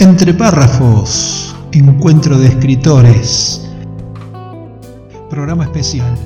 [0.00, 3.68] Entre párrafos, encuentro de escritores.
[5.28, 6.16] Programa especial.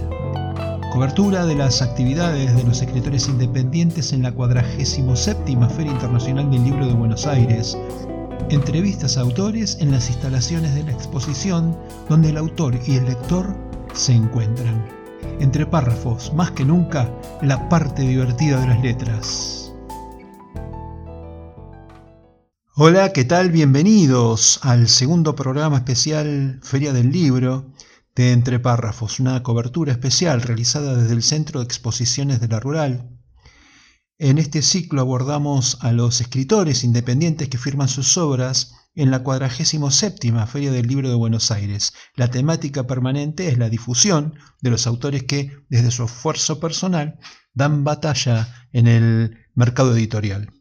[0.92, 6.86] Cobertura de las actividades de los escritores independientes en la 47 Feria Internacional del Libro
[6.86, 7.76] de Buenos Aires.
[8.48, 11.76] Entrevistas a autores en las instalaciones de la exposición
[12.08, 13.56] donde el autor y el lector
[13.92, 14.86] se encuentran.
[15.40, 17.10] Entre párrafos, más que nunca,
[17.42, 19.63] la parte divertida de las letras.
[22.76, 23.52] Hola, ¿qué tal?
[23.52, 27.72] Bienvenidos al segundo programa especial Feria del Libro
[28.16, 33.16] de Entre Párrafos, una cobertura especial realizada desde el Centro de Exposiciones de la Rural.
[34.18, 40.32] En este ciclo abordamos a los escritores independientes que firman sus obras en la 47
[40.48, 41.92] Feria del Libro de Buenos Aires.
[42.16, 47.20] La temática permanente es la difusión de los autores que, desde su esfuerzo personal,
[47.52, 50.53] dan batalla en el mercado editorial.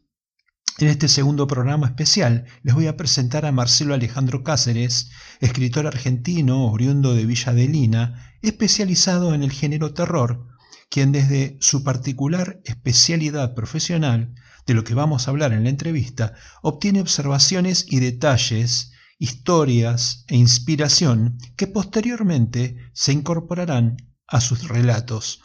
[0.78, 6.66] En este segundo programa especial les voy a presentar a Marcelo Alejandro Cáceres, escritor argentino
[6.66, 10.48] oriundo de Villa de Lina, especializado en el género terror,
[10.90, 14.34] quien desde su particular especialidad profesional,
[14.66, 20.36] de lo que vamos a hablar en la entrevista, obtiene observaciones y detalles, historias e
[20.36, 25.40] inspiración que posteriormente se incorporarán a sus relatos.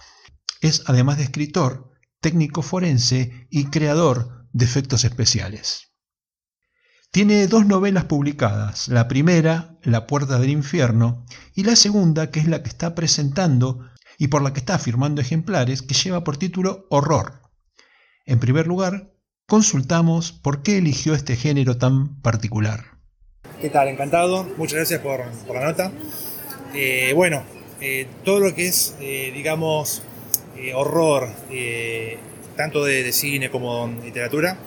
[0.59, 5.89] Es además de escritor, técnico forense y creador de efectos especiales.
[7.11, 12.47] Tiene dos novelas publicadas, la primera, La Puerta del Infierno, y la segunda, que es
[12.47, 13.89] la que está presentando
[14.19, 17.41] y por la que está firmando ejemplares, que lleva por título Horror.
[18.25, 19.11] En primer lugar,
[19.47, 22.99] consultamos por qué eligió este género tan particular.
[23.59, 23.87] ¿Qué tal?
[23.87, 24.43] Encantado.
[24.57, 25.21] Muchas gracias por,
[25.53, 25.91] la nota.
[26.75, 27.43] Eh, bueno,
[27.81, 30.03] eh, todo lo que es, eh, digamos,
[30.75, 31.29] horror,
[32.59, 34.57] tanto de, cine como literatura,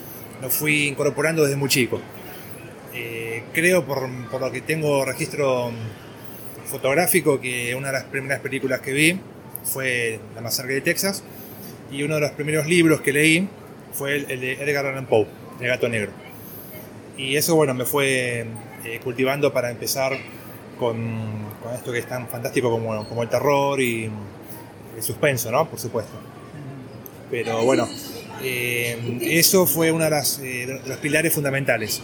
[0.40, 2.00] lo fui incorporando desde muy chico.
[2.94, 5.70] Eh, creo, por, lo que tengo registro
[6.64, 9.20] fotográfico, que una de las primeras películas que vi
[9.62, 11.22] fue La masacre de Texas,
[11.90, 13.46] y uno de los primeros libros que leí
[13.92, 15.26] fue el, de Edgar Allan Poe,
[15.60, 16.12] El gato negro.
[17.18, 18.46] Y eso, bueno, me fue
[18.86, 20.16] eh, cultivando para empezar
[20.78, 21.20] con,
[21.74, 24.10] esto que es tan fantástico como, como el terror y
[24.96, 25.68] el suspenso, ¿no?
[25.68, 26.31] Por supuesto.
[27.32, 27.88] Pero bueno,
[28.42, 30.10] eh, eso fue uno eh,
[30.66, 32.02] de, los pilares fundamentales.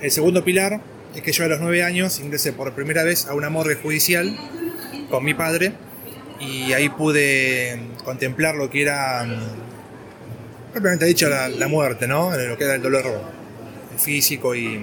[0.00, 0.80] El segundo pilar
[1.16, 4.38] es que yo a los nueve años ingresé por primera vez a una morgue judicial
[5.10, 5.72] con mi padre
[6.38, 9.26] y ahí pude contemplar lo que era,
[10.72, 12.30] propiamente dicho, la, muerte, ¿no?
[12.30, 13.04] Lo que era el dolor
[13.98, 14.80] físico y,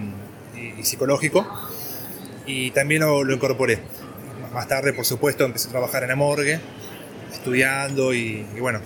[0.81, 1.47] psicológico.
[2.45, 3.79] Y también lo, lo, incorporé.
[4.53, 6.59] Más tarde, por supuesto, empecé a trabajar en la morgue,
[7.31, 8.81] estudiando y bueno,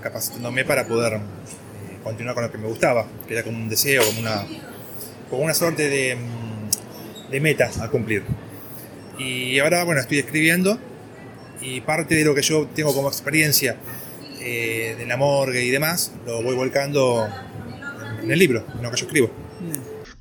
[0.00, 1.20] capacitándome para poder eh,
[2.02, 4.46] continuar con lo que me gustaba, que era como un deseo, como una,
[5.28, 8.24] como una suerte de, mm, de meta a cumplir.
[9.18, 10.78] Y ahora, bueno, estoy escribiendo
[11.60, 13.76] y parte de lo que yo tengo como experiencia
[14.40, 17.28] eh, de la morgue y demás, lo voy volcando
[18.22, 19.30] en el libro, en lo que yo escribo.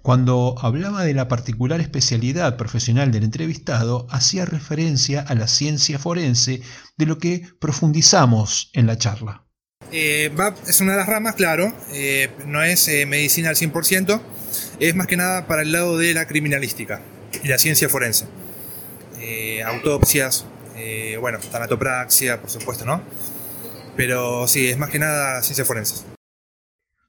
[0.02, 6.62] Cuando hablaba de la particular especialidad profesional del entrevistado, hacía referencia a la ciencia forense
[6.98, 9.46] de lo que profundizamos en la charla.
[9.92, 10.32] Eh,
[10.68, 14.22] es una de las ramas, claro, eh, no es eh, medicina al 100%,
[14.80, 17.02] es más que nada para el lado de la criminalística
[17.44, 18.26] y la ciencia forense.
[19.66, 20.46] autopsias,
[21.20, 23.02] bueno, tanatopraxia, por supuesto, ¿no?
[23.96, 26.06] Pero sí, es más que nada ciencia forense.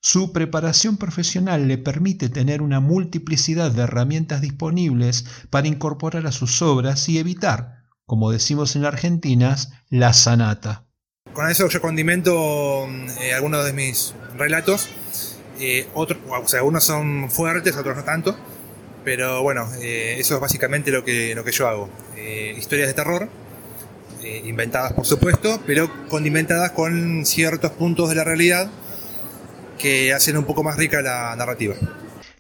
[0.01, 6.63] Su preparación profesional le permite tener una multiplicidad de herramientas disponibles para incorporar a sus
[6.63, 9.57] obras y evitar, como decimos en Argentina,
[9.89, 10.90] la sanata.
[11.33, 12.89] Con eso yo condimento
[13.21, 14.89] eh, algunos de mis relatos.
[15.61, 18.37] Eh, otros, o sea, algunos son fuertes, otros no tanto.
[19.05, 21.89] Pero bueno, eh, eso es básicamente lo que, lo que yo hago.
[22.59, 23.29] historias de terror,
[24.45, 28.71] inventadas por supuesto, pero condimentadas con ciertos puntos de la realidad
[29.79, 31.75] que hacen un poco más rica la narrativa.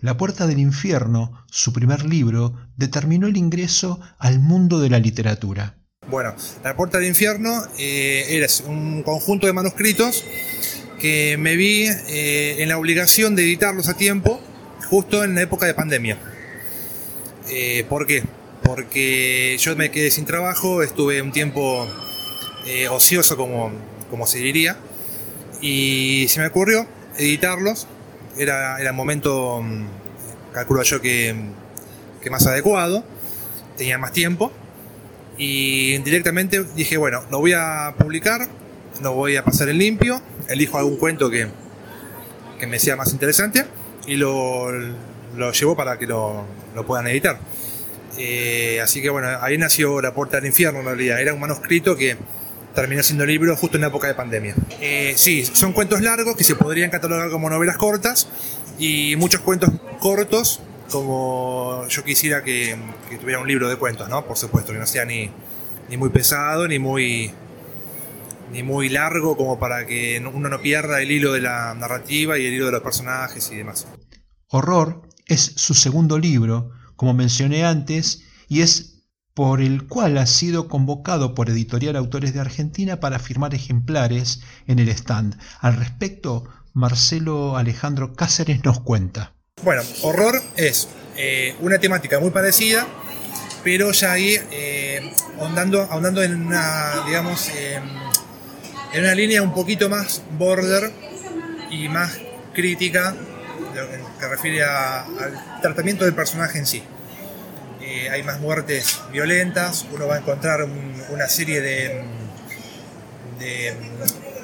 [0.00, 5.80] La Puerta del Infierno, su primer libro, determinó el ingreso al mundo de la literatura.
[6.08, 10.25] Bueno, La Puerta del Infierno eh, era un conjunto de manuscritos
[10.99, 14.41] que me vi eh, en la obligación de editarlos a tiempo,
[14.88, 16.19] justo en la época de pandemia.
[17.49, 18.25] Eh, ¿Por qué?
[18.64, 21.87] Porque yo me quedé sin trabajo, estuve un tiempo
[22.91, 23.70] ocioso, como,
[24.11, 24.79] como se diría,
[25.61, 26.88] y se me ocurrió
[27.19, 27.87] editarlos.
[28.37, 29.87] Era, el momento, mm,
[30.53, 31.37] calculo yo que,
[32.20, 33.05] que más adecuado,
[33.76, 34.53] tenía más tiempo
[35.41, 38.47] y directamente dije, bueno, lo voy a publicar,
[39.03, 40.21] lo voy a pasar en limpio,
[40.51, 41.49] elijo algún cuento que,
[42.59, 43.65] que me sea más interesante
[44.07, 44.71] y lo,
[45.39, 46.45] lo llevó para que lo,
[46.75, 47.41] lo puedan editar.
[48.19, 51.19] Eh, así que bueno, ahí nació La Puerta del Infierno en realidad.
[51.19, 52.19] Era un manuscrito que
[52.75, 54.55] terminó siendo libro justo en la época de pandemia.
[54.79, 58.29] Eh, sí, son cuentos largos que se podrían catalogar como novelas cortas
[58.79, 59.71] y muchos cuentos
[60.01, 60.61] cortos
[60.91, 62.77] como yo quisiera que,
[63.21, 64.25] tuviera un libro de cuentos, ¿no?
[64.25, 65.31] Por supuesto, que no sea ni,
[65.89, 67.33] ni muy pesado ni muy
[68.53, 72.47] ni muy largo como para que uno no pierda el hilo de la narrativa y
[72.47, 73.87] el hilo de los personajes y demás.
[74.49, 79.05] Horror es su segundo libro, como mencioné antes, y es
[79.35, 84.81] por el cual ha sido convocado por Editorial Autores de Argentina para firmar ejemplares en
[84.81, 85.39] el stand.
[85.61, 89.40] Al respecto, Marcelo Alejandro Cáceres nos cuenta.
[89.62, 92.87] Bueno, horror es eh, una temática muy parecida,
[93.62, 97.83] pero ya ahí eh, ahondando, en una, digamos, em,
[98.95, 100.91] en una línea un poquito más border
[101.71, 102.19] y más
[102.55, 103.15] crítica
[104.19, 106.83] que refiere al tratamiento del personaje en sí.
[107.83, 110.67] Eh, hay más muertes violentas, uno va a encontrar
[111.11, 112.05] una serie de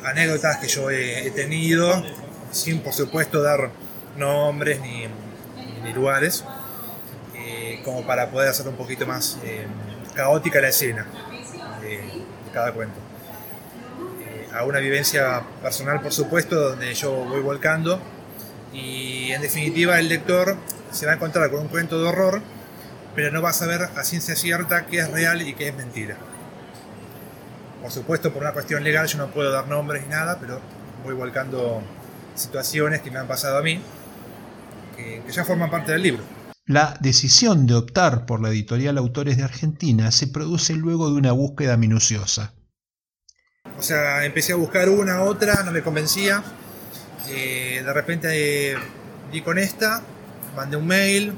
[0.04, 2.04] anécdotas que yo he, tenido,
[2.52, 3.70] sin por supuesto dar
[4.16, 5.08] nombres ni,
[5.92, 6.44] lugares,
[7.34, 9.66] eh, como para poder hacer un poquito más eh,
[10.14, 11.06] caótica la escena
[11.80, 12.98] de, cada cuento.
[14.52, 18.00] a una vivencia personal, por supuesto, donde yo voy volcando
[18.72, 20.56] y en definitiva el lector
[20.90, 22.42] se va a encontrar con un cuento de horror,
[23.14, 26.16] pero no va a saber a ciencia cierta qué es real y qué es mentira.
[27.82, 30.60] Por supuesto, por una cuestión legal yo no puedo dar nombres ni nada, pero
[31.04, 31.82] voy volcando
[32.34, 33.80] situaciones que me han pasado a mí,
[34.96, 36.22] que, ya forman parte del libro.
[36.64, 41.32] La decisión de optar por la editorial Autores de Argentina se produce luego de una
[41.32, 42.54] búsqueda minuciosa.
[43.78, 46.42] O sea, empecé a buscar una, otra, no me convencía
[47.28, 48.76] eh, de repente eh,
[49.32, 50.02] di con esta,
[50.54, 51.32] mandé un mail,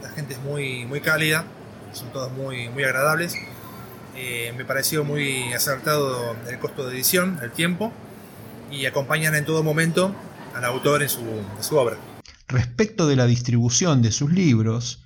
[0.00, 1.44] la gente es muy, muy cálida,
[1.92, 3.34] son todos muy, muy agradables.
[4.14, 7.92] Eh, me pareció muy acertado el costo de edición, el tiempo,
[8.70, 10.14] y acompañan en todo momento
[10.54, 11.96] al autor en su, en su obra.
[12.48, 15.04] Respecto de la distribución de sus libros,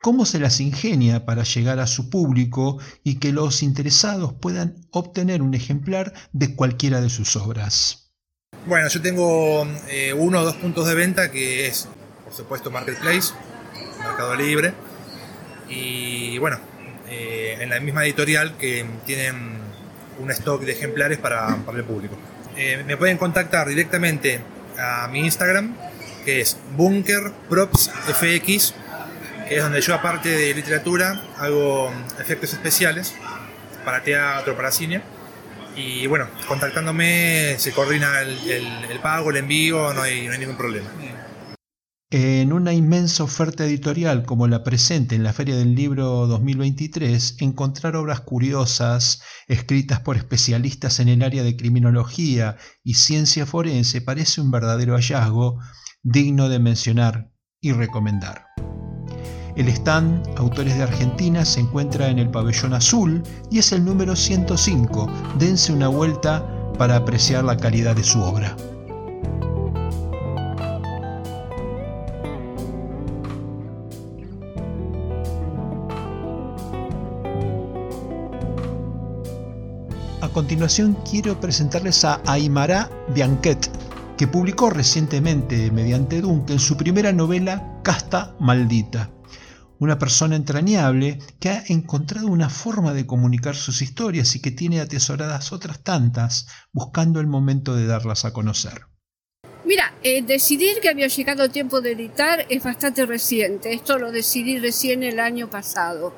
[0.00, 5.42] ¿cómo se las ingenia para llegar a su público y que los interesados puedan obtener
[5.42, 8.12] un ejemplar de cualquiera de sus obras?
[8.66, 11.88] Bueno, yo tengo eh, uno o dos puntos de venta que es,
[12.24, 13.32] por supuesto, Marketplace,
[13.98, 14.74] Mercado Libre,
[15.68, 16.58] y bueno,
[17.08, 19.58] eh, en la misma editorial que tienen
[20.18, 22.16] un stock de ejemplares para, el público.
[22.56, 24.40] Eh, me pueden contactar directamente
[24.78, 25.74] a mi Instagram,
[26.24, 28.74] que es BunkerPropsFX,
[29.48, 33.14] que es donde yo, aparte de literatura, hago efectos especiales
[33.84, 35.02] para teatro, para cine
[35.76, 40.88] y bueno, contactándome se coordina el, pago, el envío, no no hay ningún problema.
[42.12, 47.94] En una inmensa oferta editorial como la presente en la Feria del Libro 2023, encontrar
[47.94, 54.50] obras curiosas escritas por especialistas en el área de criminología y ciencia forense parece un
[54.50, 55.60] verdadero hallazgo
[56.02, 57.30] digno de mencionar
[57.60, 58.46] y recomendar.
[59.56, 64.16] El stand Autores de Argentina se encuentra en el pabellón azul y es el número
[64.16, 65.10] 105.
[65.38, 66.46] Dense una vuelta
[66.78, 68.56] para apreciar la calidad de su obra.
[80.22, 83.70] A continuación quiero presentarles a Aymara Bianquet,
[84.20, 89.10] que publicó recientemente mediante Duncan su primera novela Casta Maldita
[89.78, 94.82] una persona entrañable que ha encontrado una forma de comunicar sus historias y que tiene
[94.82, 98.82] atesoradas otras tantas, buscando el momento de darlas a conocer.
[99.64, 103.72] Mira, eh, decidir que había llegado el tiempo de editar es bastante reciente.
[103.72, 106.12] Esto lo decidí recién el año pasado.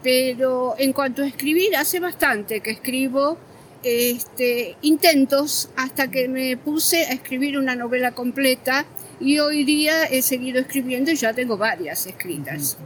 [0.00, 3.36] Pero en cuanto a escribir, hace bastante que escribo
[3.82, 8.86] este, intentos hasta que me puse a escribir una novela completa
[9.20, 12.78] y hoy día he seguido escribiendo y ya tengo varias escritas.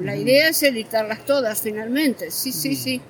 [0.00, 3.00] La idea es editarlas todas finalmente, sí, sí, sí.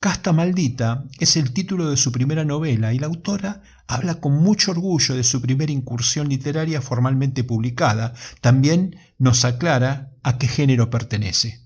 [0.00, 4.70] Casta Maldita es el título de su primera novela y la autora habla con mucho
[4.70, 8.12] orgullo de su primera incursión literaria formalmente publicada.
[8.42, 11.60] También nos aclara a qué género pertenece.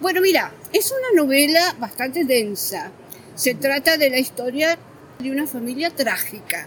[0.00, 2.90] Bueno, mira, es una novela bastante densa.
[3.36, 4.78] Se trata de la historia
[5.18, 6.66] de una familia trágica,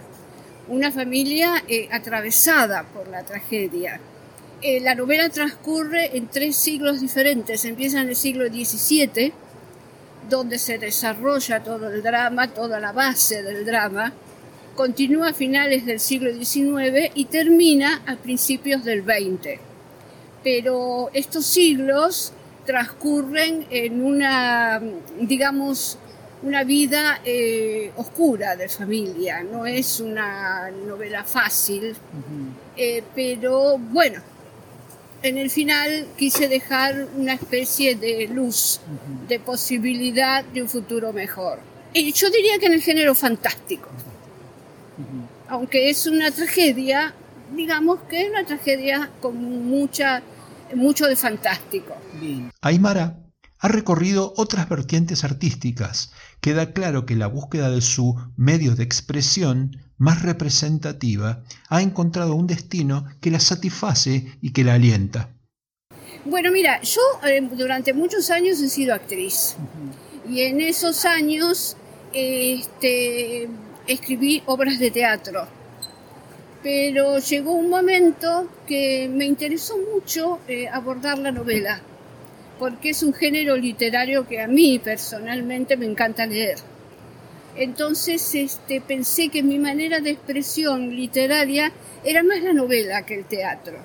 [0.68, 3.98] una familia eh, atravesada por la tragedia.
[4.62, 7.64] Eh, la novela transcurre en tres siglos diferentes.
[7.64, 9.32] Empieza en el siglo XVII,
[10.28, 14.12] donde se desarrolla todo el drama, toda la base del drama.
[14.76, 19.58] Continúa a finales del siglo XIX y termina a principios del XX.
[20.44, 22.32] pero estos siglos
[22.64, 24.80] transcurren en una,
[25.18, 25.98] digamos,
[26.42, 31.94] una vida eh, oscura de familia, no es una novela fácil,
[32.76, 34.20] eh, pero bueno,
[35.22, 38.80] en el final quise dejar una especie de luz,
[39.28, 41.58] de posibilidad de un futuro mejor.
[41.92, 43.88] Y yo diría que en el género fantástico,
[45.48, 47.12] aunque es una tragedia,
[47.54, 49.36] digamos que es una tragedia con
[49.68, 50.22] mucha,
[50.74, 51.96] mucho de fantástico.
[52.62, 53.14] Aymara
[53.60, 56.12] ha recorrido otras vertientes artísticas.
[56.40, 62.46] Queda claro que la búsqueda de su medio de expresión más representativa ha encontrado un
[62.46, 65.28] destino que la satisface y que la alienta.
[66.24, 69.56] Bueno, mira, yo eh, durante muchos años he sido actriz
[70.28, 71.76] y en esos años
[72.14, 73.48] este,
[73.86, 75.46] escribí obras de teatro.
[76.62, 81.82] Pero llegó un momento que me interesó mucho eh, abordar la novela
[82.60, 86.58] porque es un género literario que a mí personalmente me encanta leer.
[87.56, 91.72] Entonces este, pensé que mi manera de expresión literaria
[92.04, 93.78] era más la novela que el teatro.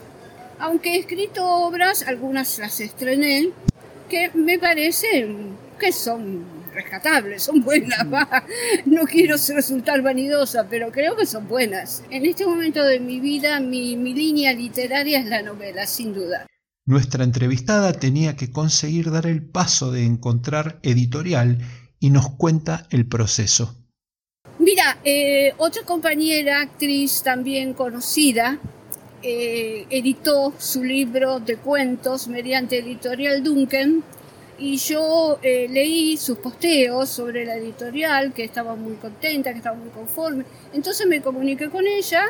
[0.59, 3.51] Aunque he escrito obras, algunas las estrené,
[4.09, 8.05] que me parecen que son rescatables, son buenas.
[8.85, 12.03] No quiero resultar vanidosa, pero creo que son buenas.
[12.09, 16.45] En este momento de mi vida, mi línea literaria es la novela, sin duda.
[16.87, 21.57] Nuestra entrevistada tenía que conseguir dar el paso de encontrar editorial
[21.99, 23.75] y nos cuenta el proceso.
[24.59, 28.59] Mira, eh, otra compañera, actriz también conocida,
[29.23, 34.03] eh, editó su libro de cuentos mediante editorial Duncan
[34.59, 39.75] y yo eh, leí sus posteos sobre la editorial, que estaba muy contenta, que estaba
[39.75, 40.45] muy conforme.
[40.71, 42.25] Entonces me comuniqué con ella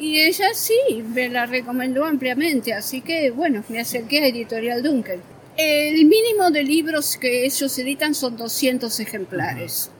[0.00, 5.20] y ella sí, me la recomendó ampliamente, así que bueno, me acerqué a Editorial Duncan.
[5.56, 9.90] El mínimo de libros que ellos editan son 200 ejemplares.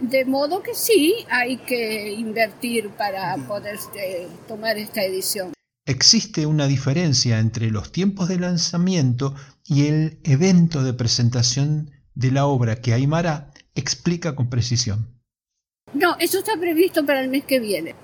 [0.00, 5.52] De modo que sí, hay que invertir para poder eh, tomar esta edición.
[5.86, 12.46] Existe una diferencia entre los tiempos de lanzamiento y el evento de presentación de la
[12.46, 15.18] obra que Aymara explica con precisión.
[15.94, 17.94] No, eso está previsto para el mes que viene.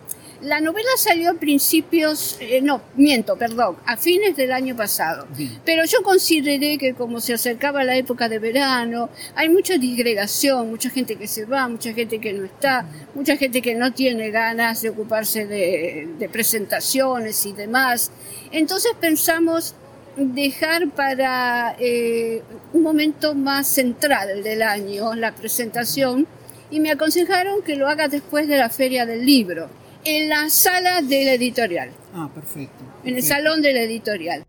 [0.44, 5.26] La novela salió a principios, eh, no, miento, perdón, a fines del año pasado.
[5.64, 10.90] Pero yo consideré que como se acercaba la época de verano, hay mucha disgregación, mucha
[10.90, 14.82] gente que se va, mucha gente que no está, mucha gente que no tiene ganas
[14.82, 18.10] de ocuparse de, presentaciones y demás.
[18.52, 19.74] Entonces pensamos
[20.14, 22.42] dejar para eh,
[22.74, 26.26] un momento más central del año la presentación
[26.70, 29.70] y me aconsejaron que lo haga después de la feria del libro
[30.04, 31.92] en la sala de la editorial.
[32.14, 32.84] Ah, perfecto.
[33.04, 34.44] En el salón de la editorial.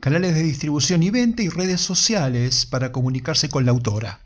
[0.00, 4.20] Canales de distribución y venta y redes sociales para comunicarse con la autora.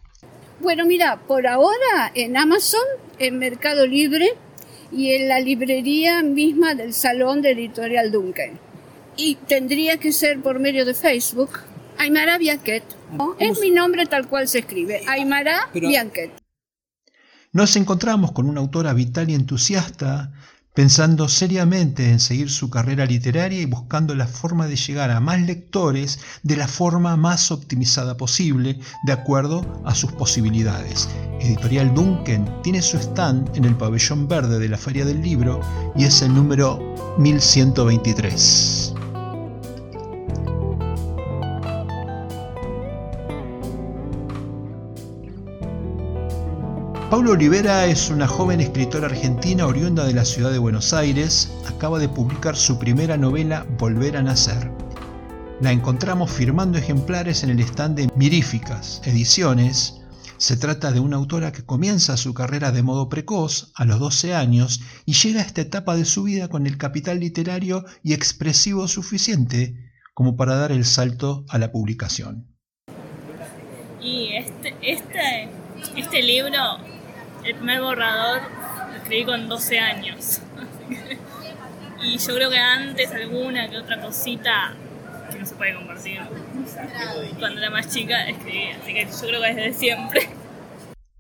[0.61, 2.81] Bueno, mira, por ahora en Amazon,
[3.19, 4.31] en Mercado Libre
[4.91, 8.59] y en la librería misma del salón de editorial Duncan.
[9.17, 11.61] Y tendría que ser por medio de Facebook.
[11.99, 12.85] Aymara Bianquet.
[13.19, 15.03] Ah, es mi nombre tal cual se escribe.
[15.07, 16.33] Aymara Bianquet.
[17.53, 20.33] Nos encontramos con una autora vital y entusiasta
[20.76, 25.40] pensando seriamente en seguir su carrera literaria y buscando la forma de llegar a más
[25.40, 31.09] lectores de la forma más optimizada posible, de acuerdo a sus posibilidades.
[31.40, 35.61] Editorial Duncan tiene su stand en el pabellón verde de la Feria del Libro
[35.97, 36.78] y es el número
[37.18, 38.96] 1123.
[47.11, 51.53] Paula Olivera es una joven escritora argentina oriunda de la ciudad de Buenos Aires.
[51.69, 54.73] Acaba de publicar su primera novela Volver a Nacer.
[55.61, 60.01] La encontramos firmando ejemplares en el stand de Miríficas Ediciones.
[60.37, 64.35] Se trata de una autora que comienza su carrera de modo precoz, a los 12
[64.35, 68.89] años, y llega a esta etapa de su vida con el capital literario y expresivo
[68.89, 69.77] suficiente
[70.13, 72.49] como para dar el salto a la publicación.
[74.03, 75.49] Y este, este,
[75.95, 76.79] este libro
[77.47, 78.43] el primer borrador
[78.91, 80.41] lo escribí con 12 años.
[82.03, 84.75] y yo creo que antes alguna que otra cosita
[85.31, 86.21] que no se puede compartir.
[87.38, 90.29] Cuando era más chica escribí, así que yo creo que desde siempre.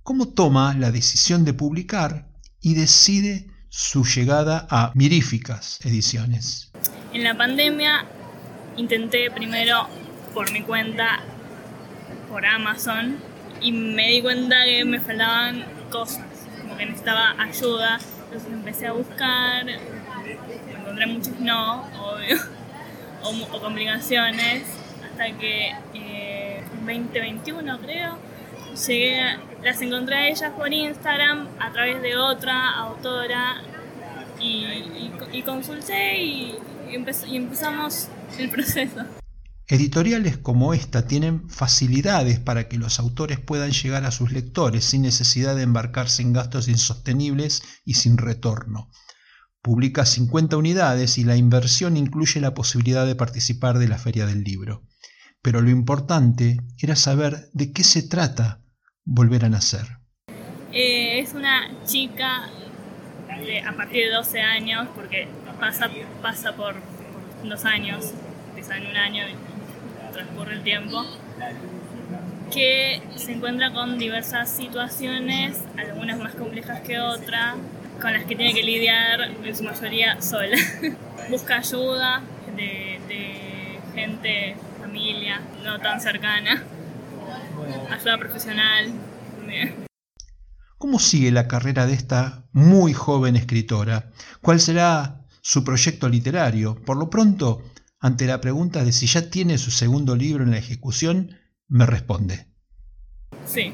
[0.02, 2.26] ¿Cómo toma la decisión de publicar
[2.60, 6.72] y decide su llegada a Miríficas Ediciones?
[7.12, 8.04] En la pandemia
[8.76, 9.88] intenté primero
[10.34, 11.20] por mi cuenta,
[12.28, 13.16] por Amazon,
[13.60, 16.24] y me di cuenta que me faltaban cosas,
[16.60, 17.98] como que necesitaba ayuda.
[18.24, 22.36] Entonces empecé a buscar, encontré muchos no, obvio.
[23.22, 24.64] o, complicaciones,
[25.04, 28.18] hasta que eh, 2021 creo,
[28.86, 33.62] llegué, las encontré a ellas por Instagram a través de otra autora
[34.38, 36.58] y, consulté y,
[36.90, 39.04] y empezamos el proceso.
[39.68, 45.02] Editoriales como esta tienen facilidades para que los autores puedan llegar a sus lectores sin
[45.02, 48.90] necesidad de embarcarse en gastos insostenibles y sin retorno.
[49.62, 54.44] Publica 50 unidades y la inversión incluye la posibilidad de participar de la feria del
[54.44, 54.84] libro.
[55.42, 58.62] Pero lo importante era saber de qué se trata
[59.04, 59.98] volver a nacer.
[60.72, 62.50] Eh, es una chica
[63.66, 65.26] a partir de 12 años, porque
[65.58, 65.90] pasa,
[66.22, 66.76] pasa por,
[67.42, 68.12] dos años,
[68.48, 69.45] empieza en un año y
[70.16, 71.04] transcurre el tiempo,
[72.52, 77.56] que se encuentra con diversas situaciones, algunas más complejas que otras,
[78.00, 80.56] con las que tiene que lidiar en su mayoría sola.
[81.30, 82.22] Busca ayuda
[82.56, 86.62] de, gente, familia, no tan cercana,
[87.90, 88.92] ayuda profesional.
[90.78, 94.10] ¿Cómo sigue la carrera de esta muy joven escritora?
[94.40, 96.74] ¿Cuál será su proyecto literario?
[96.84, 97.62] Por lo pronto,
[98.06, 101.36] ante la pregunta de si ya tiene su segundo libro en la ejecución,
[101.66, 102.46] me responde.
[103.46, 103.72] Sí.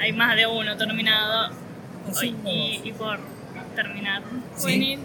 [0.00, 1.50] Hay más de uno terminado
[2.22, 3.18] y, por
[3.74, 4.22] terminar,
[4.56, 4.98] ¿Sí?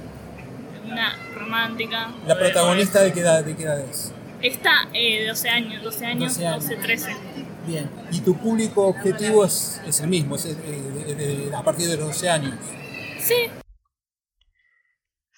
[0.85, 2.11] una romántica.
[2.25, 4.13] ¿La protagonista de qué edad, de qué edad es?
[4.41, 7.15] Está eh, 12 años, 12 años, 12, 13.
[7.67, 12.07] Bien, y tu público objetivo es, es el mismo, es eh, a partir de los
[12.07, 12.53] 12 años.
[13.21, 13.35] Sí.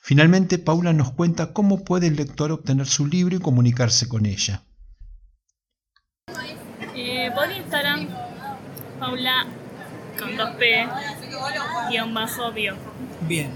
[0.04, 4.64] Finalmente, Paula nos cuenta cómo puede el lector obtener su libro y comunicarse con ella.
[6.96, 8.08] Eh, por Instagram,
[9.00, 9.46] Paula
[10.18, 10.90] con 2P,
[11.92, 12.76] guion bajo bio.
[13.28, 13.52] Bien.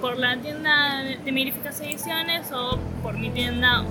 [0.00, 3.84] Por la tienda de Mirificas Ediciones o por mi tienda,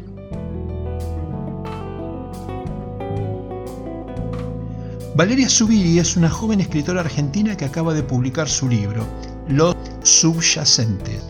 [5.16, 9.06] Valeria Zubiri es una joven escritora argentina que acaba de publicar su libro,
[9.48, 11.24] Los Subyacentes,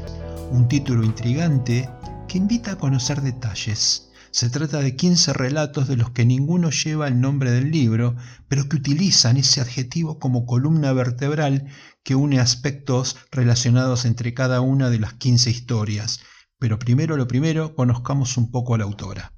[0.52, 1.90] un título intrigante
[2.30, 4.10] que invita a conocer detalles.
[4.34, 8.16] Se trata de 15 relatos de los que ninguno lleva el nombre del libro,
[8.48, 11.68] pero que utilizan ese adjetivo como columna vertebral
[12.02, 16.22] que une aspectos relacionados entre cada una de las 15 historias.
[16.58, 19.34] Pero primero lo primero, conozcamos un poco a la autora.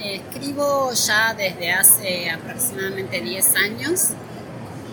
[0.00, 4.08] Escribo ya desde hace aproximadamente 10 años,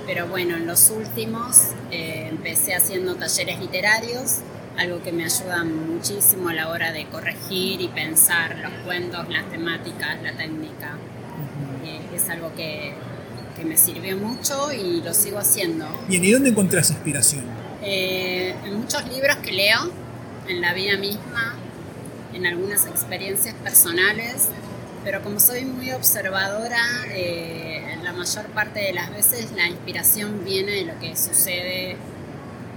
[0.05, 4.41] pero bueno, en los últimos eh, empecé haciendo talleres literarios,
[4.77, 9.49] algo que me ayuda muchísimo a la hora de corregir y pensar los cuentos, las
[9.49, 10.97] temáticas, la técnica.
[11.85, 12.93] Eh, es algo que,
[13.55, 15.85] que, me sirvió mucho y lo sigo haciendo.
[16.07, 17.43] Bien, ¿y dónde encontrás inspiración?
[17.81, 19.91] Eh, en muchos libros que leo,
[20.47, 21.55] en la vida misma,
[22.33, 24.49] en algunas experiencias personales
[25.07, 26.81] pero como soy muy observadora,
[27.13, 31.95] eh, la mayor parte de las veces la inspiración viene de lo que sucede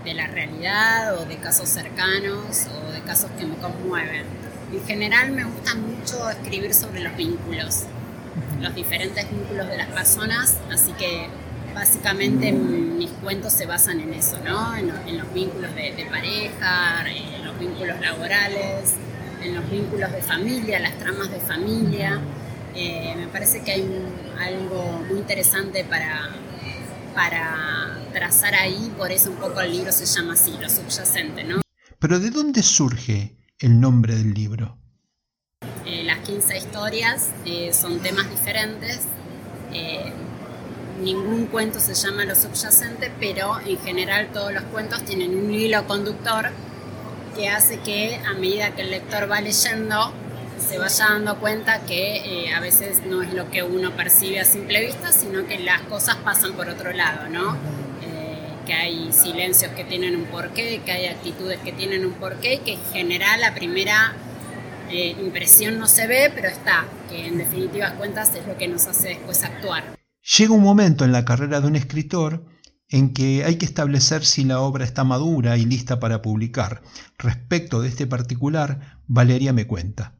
[0.04, 4.24] de la realidad o de casos cercanos o de casos que me conmueven.
[4.72, 7.84] En general me gusta mucho escribir sobre los vínculos,
[8.60, 11.28] los diferentes vínculos de las personas, así que
[11.74, 14.76] básicamente mis cuentos se basan en eso, ¿no?
[14.76, 18.94] en, los, vínculos de, de pareja, en los vínculos laborales,
[19.42, 22.20] en los vínculos de familia, las tramas de familia.
[22.74, 24.04] Eh, me parece que hay
[24.38, 26.30] algo muy interesante para,
[27.20, 31.61] para trazar ahí, por eso un poco el libro se llama así, lo subyacente, ¿no?
[31.98, 34.78] Pero ¿de dónde surge el nombre del libro?
[35.85, 39.00] Eh, las 15 historias eh, son temas diferentes.
[41.02, 45.87] ningún cuento se llama lo subyacente, pero en general todos los cuentos tienen un hilo
[45.87, 46.50] conductor
[47.37, 50.14] que hace que a medida que el lector va leyendo
[50.70, 54.44] se vaya dando cuenta que eh, a veces no es lo que uno percibe a
[54.44, 57.56] simple vista, sino que las cosas pasan por otro lado, ¿no?
[58.02, 62.54] Eh, que hay silencios que tienen un porqué, que hay actitudes que tienen un porqué
[62.54, 64.14] y que en general la primera
[64.90, 68.87] eh, impresión no se ve, pero está, que en definitivas cuentas es lo que nos
[68.87, 69.98] hace después actuar.
[70.38, 72.44] Llega un momento en la carrera de un escritor
[72.88, 76.83] en que hay que establecer si la obra está madura y lista para publicar.
[77.18, 80.19] Respecto de este particular, Valeria me cuenta.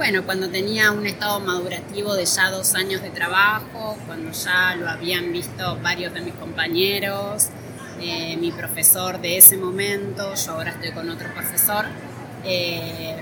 [0.00, 4.88] Bueno, cuando tenía un estado madurativo de ya dos años de trabajo, cuando ya lo
[4.88, 7.48] habían visto varios de mis compañeros,
[8.00, 11.84] eh, mi profesor de ese momento, yo ahora estoy con otro profesor,
[12.46, 13.14] eh,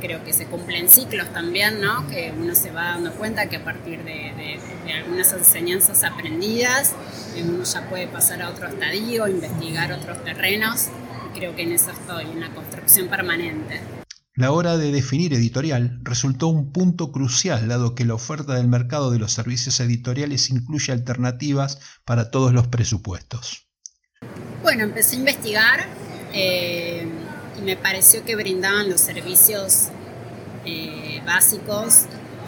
[0.00, 2.08] creo que se cumplen ciclos también, ¿no?
[2.08, 4.58] Que uno se va dando cuenta que a partir de,
[4.94, 6.94] algunas enseñanzas aprendidas,
[7.38, 10.86] uno ya puede pasar a otro estadio, investigar otros terrenos,
[11.26, 13.97] y creo que en eso estoy, en la construcción permanente.
[14.38, 19.10] La hora de definir editorial resultó un punto crucial dado que la oferta del mercado
[19.10, 23.66] de los servicios editoriales incluye alternativas para todos los presupuestos.
[24.62, 25.86] Bueno, empecé a investigar
[26.32, 27.08] eh,
[27.58, 29.88] y me pareció que brindaban los servicios
[30.64, 32.04] eh, básicos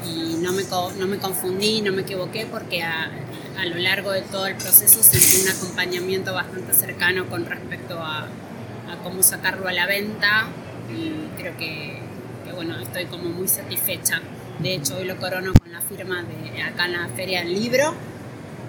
[0.06, 0.62] y no me,
[0.96, 3.10] no me confundí, no me equivoqué porque a,
[3.64, 9.02] lo largo de todo el proceso sentí un acompañamiento bastante cercano con respecto a, a
[9.02, 10.46] cómo sacarlo a la venta
[10.96, 11.98] y creo que,
[12.54, 14.20] bueno, estoy como muy satisfecha.
[14.58, 17.94] De hecho, hoy lo corono con la firma de acá en la Feria del Libro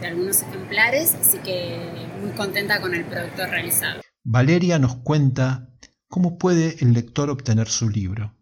[0.01, 1.77] de algunos ejemplares, así que
[2.21, 4.01] muy contenta con el producto realizado.
[4.23, 5.69] Valeria nos cuenta
[6.07, 8.33] cómo puede el lector obtener su libro.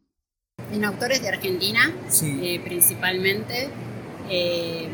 [0.71, 1.91] En autores de Argentina,
[2.23, 3.69] eh, principalmente.
[4.29, 4.87] Eh,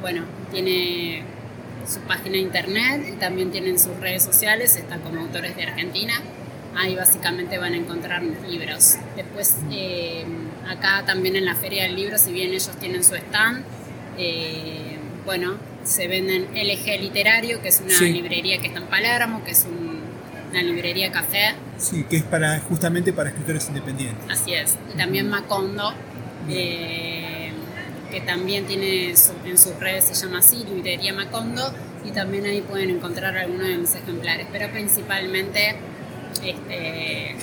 [0.00, 1.22] bueno, tiene
[1.86, 6.14] su página de internet y también tienen sus redes sociales, está como autores de Argentina.
[6.76, 8.96] Ahí básicamente van a encontrar mis libros.
[9.16, 10.24] Después, eh,
[10.68, 13.64] acá también en la Feria del Libro, si bien ellos tienen su stand,
[14.16, 15.54] eh, bueno,
[15.84, 19.66] se venden LG Literario, que es una librería que está en Palermo, que es
[20.50, 21.54] una librería café.
[21.78, 24.24] Sí, que es para justamente para escritores independientes.
[24.28, 24.76] Así es.
[24.92, 25.92] Y también Macondo,
[26.48, 27.52] eh,
[28.10, 31.72] que también tiene en sus redes, se llama así, Librería Macondo,
[32.04, 35.76] y también ahí pueden encontrar algunos de mis ejemplares, pero principalmente
[36.42, 37.36] este,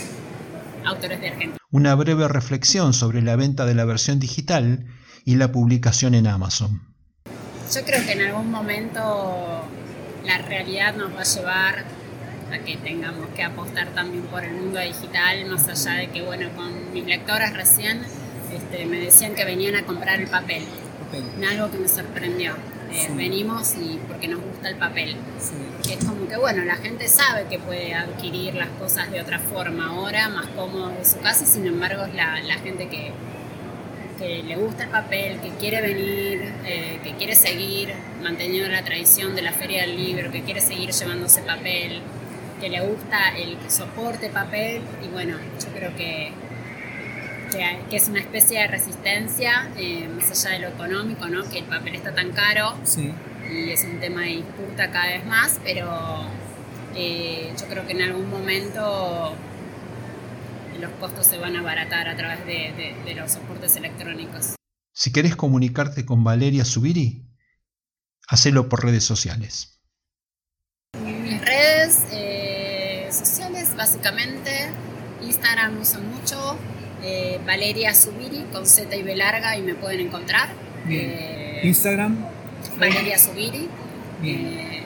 [0.85, 1.57] autores de Argentina.
[1.71, 4.85] Una breve reflexión sobre la venta de la versión digital
[5.25, 6.81] y la publicación en Amazon.
[7.73, 9.67] Yo creo que en algún momento
[10.25, 11.85] la realidad nos va a llevar
[12.51, 16.49] a que tengamos que apostar también por el mundo digital, más allá de que, bueno,
[16.55, 18.01] con mis lectoras recién
[18.53, 20.63] este, me decían que venían a comprar el papel,
[21.49, 22.53] algo que me sorprendió.
[22.91, 25.17] Eh, venimos y porque nos gusta el papel.
[25.89, 29.87] Es como que, bueno, la gente sabe que puede adquirir las cosas de otra forma
[29.87, 33.11] ahora, más cómodo de su casa, sin embargo es la, la gente que,
[34.17, 39.35] que le gusta el papel, que quiere venir, eh, que quiere seguir manteniendo la tradición
[39.35, 42.01] de la feria del libro, que quiere seguir llevándose papel,
[42.59, 46.33] que le gusta el soporte papel y bueno, yo creo que
[47.89, 51.49] que, es una especie de resistencia, eh, más allá de lo económico, ¿no?
[51.49, 52.75] que el papel está tan caro
[53.51, 56.25] y es un tema de disputa cada vez más, pero
[56.95, 59.35] eh, yo creo que en algún momento
[60.79, 64.55] los costos se van a abaratar a través de, los soportes electrónicos.
[64.93, 67.25] Si querés comunicarte con Valeria Subiri,
[68.27, 69.81] hacelo por redes sociales.
[71.03, 74.69] Mis redes eh, sociales, básicamente,
[75.21, 76.57] Instagram uso mucho,
[77.03, 80.49] eh, Valeria Subiri con Z y B larga y me pueden encontrar.
[80.89, 82.36] Eh, Instagram.
[82.79, 83.69] Valeria Subiri.
[84.23, 84.83] Eh,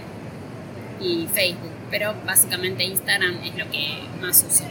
[0.99, 4.63] y Facebook, pero básicamente Instagram es lo que más uso.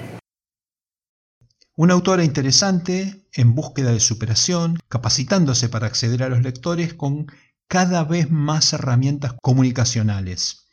[1.77, 7.27] Una autora interesante, en búsqueda de superación, capacitándose para acceder a los lectores con
[7.69, 10.69] cada vez más herramientas comunicacionales.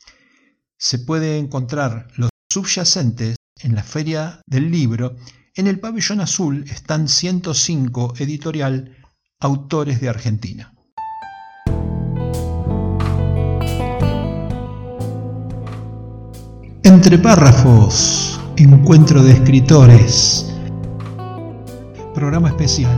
[0.78, 5.16] Se puede encontrar los subyacentes en la feria del libro
[5.58, 8.96] en el pabellón azul están 105 editorial
[9.40, 10.77] Autores de Argentina.
[16.88, 20.56] Entre párrafos, encuentro de escritores.
[22.16, 22.98] Programa especial.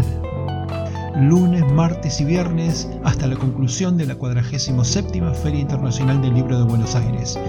[1.16, 6.66] Lunes, martes y viernes hasta la conclusión de la 47 Feria Internacional del Libro de
[6.66, 7.40] Buenos Aires.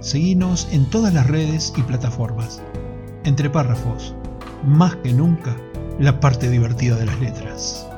[0.00, 2.60] Seguinos en todas las redes y plataformas
[3.24, 4.14] entre párrafos,
[4.62, 5.56] más que nunca,
[5.98, 7.88] la parte divertida de las letras.